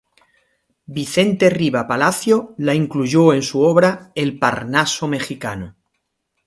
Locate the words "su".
3.43-3.61